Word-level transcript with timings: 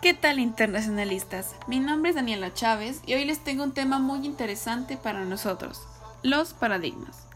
¿Qué 0.00 0.14
tal 0.14 0.38
internacionalistas? 0.38 1.56
Mi 1.66 1.80
nombre 1.80 2.10
es 2.10 2.14
Daniela 2.14 2.54
Chávez 2.54 3.00
y 3.04 3.14
hoy 3.14 3.24
les 3.24 3.40
tengo 3.40 3.64
un 3.64 3.72
tema 3.72 3.98
muy 3.98 4.24
interesante 4.24 4.96
para 4.96 5.24
nosotros, 5.24 5.82
los 6.22 6.52
paradigmas. 6.52 7.26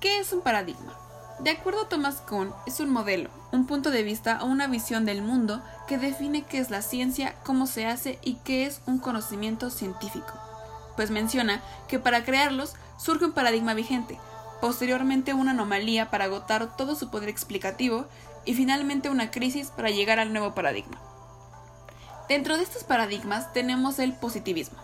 ¿Qué 0.00 0.18
es 0.18 0.30
un 0.34 0.42
paradigma? 0.42 0.92
De 1.40 1.48
acuerdo 1.48 1.84
a 1.84 1.88
Thomas 1.88 2.16
Kuhn, 2.20 2.52
es 2.66 2.78
un 2.80 2.90
modelo, 2.90 3.30
un 3.52 3.66
punto 3.66 3.90
de 3.90 4.02
vista 4.02 4.40
o 4.42 4.46
una 4.46 4.66
visión 4.66 5.06
del 5.06 5.22
mundo 5.22 5.62
que 5.88 5.96
define 5.96 6.42
qué 6.42 6.58
es 6.58 6.68
la 6.68 6.82
ciencia, 6.82 7.36
cómo 7.42 7.66
se 7.66 7.86
hace 7.86 8.18
y 8.20 8.34
qué 8.44 8.66
es 8.66 8.82
un 8.84 8.98
conocimiento 8.98 9.70
científico. 9.70 10.34
Pues 10.96 11.10
menciona 11.10 11.62
que 11.88 11.98
para 11.98 12.22
crearlos 12.22 12.74
surge 12.98 13.24
un 13.24 13.32
paradigma 13.32 13.72
vigente, 13.72 14.18
posteriormente 14.60 15.32
una 15.32 15.52
anomalía 15.52 16.10
para 16.10 16.24
agotar 16.24 16.76
todo 16.76 16.96
su 16.96 17.10
poder 17.10 17.30
explicativo 17.30 18.04
y 18.44 18.52
finalmente 18.52 19.08
una 19.08 19.30
crisis 19.30 19.68
para 19.70 19.88
llegar 19.88 20.18
al 20.18 20.34
nuevo 20.34 20.54
paradigma. 20.54 21.00
Dentro 22.28 22.56
de 22.56 22.62
estos 22.62 22.84
paradigmas 22.84 23.52
tenemos 23.52 23.98
el 23.98 24.14
positivismo. 24.14 24.78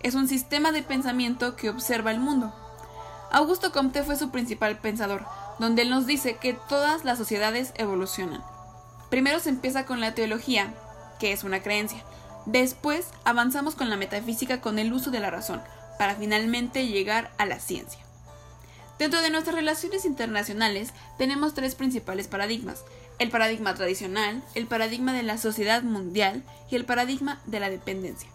Es 0.00 0.14
un 0.14 0.28
sistema 0.28 0.70
de 0.70 0.82
pensamiento 0.82 1.56
que 1.56 1.70
observa 1.70 2.12
el 2.12 2.20
mundo. 2.20 2.54
Augusto 3.32 3.72
Comte 3.72 4.04
fue 4.04 4.16
su 4.16 4.30
principal 4.30 4.78
pensador, 4.78 5.24
donde 5.58 5.82
él 5.82 5.90
nos 5.90 6.06
dice 6.06 6.36
que 6.36 6.54
todas 6.54 7.04
las 7.04 7.18
sociedades 7.18 7.72
evolucionan. 7.76 8.44
Primero 9.10 9.40
se 9.40 9.48
empieza 9.48 9.86
con 9.86 10.00
la 10.00 10.14
teología, 10.14 10.72
que 11.18 11.32
es 11.32 11.42
una 11.42 11.62
creencia. 11.62 12.04
Después 12.46 13.08
avanzamos 13.24 13.74
con 13.74 13.90
la 13.90 13.96
metafísica 13.96 14.60
con 14.60 14.78
el 14.78 14.92
uso 14.92 15.10
de 15.10 15.20
la 15.20 15.30
razón, 15.30 15.62
para 15.98 16.14
finalmente 16.14 16.86
llegar 16.86 17.32
a 17.38 17.46
la 17.46 17.58
ciencia. 17.58 18.01
Dentro 18.98 19.20
de 19.22 19.30
nuestras 19.30 19.56
relaciones 19.56 20.04
internacionales 20.04 20.92
tenemos 21.18 21.54
tres 21.54 21.74
principales 21.74 22.28
paradigmas, 22.28 22.84
el 23.18 23.30
paradigma 23.30 23.74
tradicional, 23.74 24.42
el 24.54 24.66
paradigma 24.66 25.12
de 25.12 25.22
la 25.22 25.38
sociedad 25.38 25.82
mundial 25.82 26.42
y 26.70 26.76
el 26.76 26.84
paradigma 26.84 27.40
de 27.46 27.60
la 27.60 27.70
dependencia. 27.70 28.28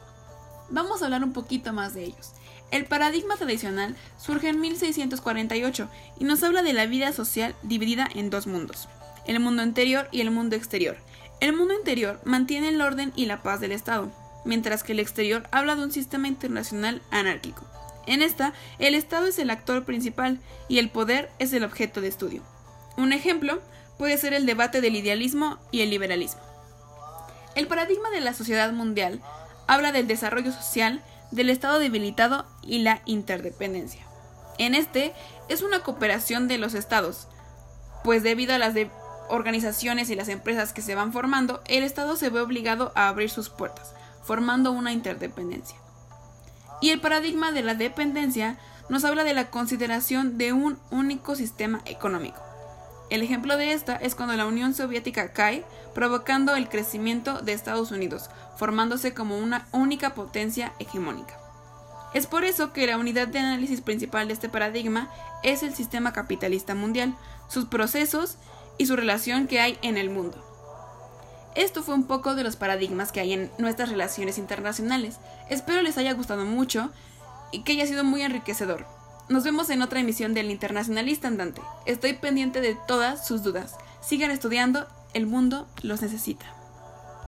Vamos 0.69 1.02
a 1.02 1.05
hablar 1.05 1.23
un 1.23 1.33
poquito 1.33 1.72
más 1.73 1.94
de 1.94 2.03
ellos. 2.03 2.33
El 2.72 2.85
paradigma 2.85 3.38
tradicional 3.38 3.95
surge 4.17 4.50
en 4.50 4.59
1648 4.59 5.89
y 6.19 6.25
nos 6.25 6.44
habla 6.44 6.63
de 6.63 6.73
la 6.73 6.85
vida 6.85 7.13
social 7.13 7.55
dividida 7.63 8.09
en 8.13 8.30
dos 8.30 8.45
mundos, 8.45 8.89
el 9.25 9.39
mundo 9.39 9.63
interior 9.63 10.09
y 10.11 10.19
el 10.19 10.31
mundo 10.31 10.55
exterior. 10.58 10.97
El 11.39 11.55
mundo 11.55 11.73
interior 11.73 12.19
mantiene 12.25 12.69
el 12.69 12.81
orden 12.81 13.13
y 13.16 13.25
la 13.28 13.41
paz 13.41 13.61
del 13.61 13.72
Estado, 13.72 14.11
mientras 14.44 14.83
que 14.83 14.91
el 14.94 15.00
exterior 15.00 15.47
habla 15.52 15.75
de 15.75 15.83
un 15.83 15.91
sistema 15.91 16.28
internacional 16.28 17.02
anárquico. 17.11 17.63
En 18.08 18.22
esta, 18.22 18.53
el 18.80 18.95
Estado 18.95 19.27
es 19.27 19.38
el 19.38 19.50
actor 19.50 19.83
principal 19.83 20.39
y 20.69 20.80
el 20.80 20.89
poder 20.89 21.30
es 21.39 21.53
el 21.53 21.66
objeto 21.66 22.02
de 22.02 22.08
estudio. 22.08 22.41
Un 22.95 23.11
ejemplo 23.13 23.61
puede 23.97 24.17
ser 24.17 24.33
el 24.33 24.45
debate 24.45 24.81
del 24.81 24.95
idealismo 24.95 25.59
y 25.72 25.81
el 25.81 25.89
liberalismo. 25.89 26.41
El 27.55 27.67
paradigma 27.67 28.09
de 28.09 28.22
la 28.22 28.33
sociedad 28.33 28.72
mundial 28.72 29.22
habla 29.67 29.91
del 29.91 30.08
desarrollo 30.08 30.52
social, 30.53 31.03
del 31.31 31.50
Estado 31.50 31.80
debilitado 31.80 32.45
y 32.63 32.80
la 32.80 33.02
interdependencia. 33.05 34.05
En 34.58 34.73
este 34.73 35.13
es 35.50 35.61
una 35.61 35.81
cooperación 35.83 36.47
de 36.47 36.58
los 36.58 36.73
estados, 36.75 37.28
pues 38.03 38.23
debido 38.23 38.55
a 38.55 38.58
las 38.58 38.73
organizaciones 39.30 40.09
y 40.09 40.16
las 40.16 40.30
empresas 40.30 40.72
que 40.72 40.81
se 40.81 40.95
van 40.95 41.11
formando, 41.11 41.61
el 41.67 41.83
Estado 41.83 42.16
se 42.16 42.30
ve 42.30 42.39
obligado 42.39 42.94
a 42.95 43.09
abrir 43.09 43.30
sus 43.30 43.50
puertas, 43.50 43.94
formando 44.23 44.72
una 44.72 44.94
interdependencia. 44.94 45.78
Y 46.81 46.92
el 46.92 47.02
paradigma 47.02 47.52
de 47.52 47.64
la 47.64 47.75
dependencia 47.75 48.58
nos 48.89 49.03
habla 49.03 49.23
de 49.23 49.33
la 49.33 49.50
consideración 49.50 50.38
de 50.38 50.53
un 50.53 50.80
único 50.92 51.36
sistema 51.36 51.81
económico. 51.86 52.42
El 53.09 53.22
ejemplo 53.22 53.58
de 53.58 53.73
esta 53.73 53.95
es 53.95 54.16
cuando 54.16 54.36
la 54.36 54.45
Unión 54.45 54.73
Soviética 54.73 55.31
cae, 55.31 55.64
provocando 55.95 56.56
el 56.56 56.67
crecimiento 56.67 57.42
de 57.42 57.53
Estados 57.53 57.92
Unidos, 57.92 58.30
formándose 58.58 59.14
como 59.14 59.38
una 59.38 59.67
única 59.72 60.14
potencia 60.14 60.73
hegemónica. 60.80 61.38
Es 62.14 62.28
por 62.28 62.44
eso 62.44 62.73
que 62.73 62.88
la 62.88 62.97
unidad 62.97 63.28
de 63.28 63.39
análisis 63.39 63.81
principal 63.81 64.28
de 64.28 64.34
este 64.34 64.50
paradigma 64.50 65.09
es 65.44 65.63
el 65.63 65.74
sistema 65.74 66.13
capitalista 66.13 66.75
mundial, 66.75 67.16
sus 67.47 67.66
procesos 67.66 68.38
y 68.78 68.88
su 68.88 68.96
relación 68.96 69.47
que 69.47 69.59
hay 69.59 69.78
en 69.81 69.97
el 69.97 70.09
mundo. 70.09 70.47
Esto 71.57 71.81
fue 71.81 71.95
un 71.95 72.03
poco 72.03 72.35
de 72.35 72.44
los 72.44 72.56
paradigmas 72.56 73.12
que 73.12 73.19
hay 73.19 73.34
en 73.34 73.51
nuestras 73.57 73.90
relaciones 73.90 74.38
internacionales. 74.38 75.18
Espero 75.50 75.81
les 75.81 75.97
haya 75.97 76.13
gustado 76.13 76.45
mucho 76.45 76.91
y 77.51 77.63
que 77.63 77.72
haya 77.72 77.88
sido 77.88 78.03
muy 78.03 78.22
enriquecedor. 78.22 78.85
Nos 79.28 79.44
vemos 79.44 79.72
en 79.72 79.81
otra 79.81 80.00
emisión 80.00 80.35
del 80.35 80.51
Internacionalista 80.51 81.28
Andante. 81.28 81.63
Estoy 81.88 82.13
pendiente 82.13 82.62
de 82.62 82.78
todas 82.88 83.25
sus 83.25 83.41
dudas. 83.41 83.75
Sigan 84.01 84.29
estudiando, 84.29 84.85
el 85.16 85.25
mundo 85.25 85.68
los 85.81 86.03
necesita. 86.03 86.45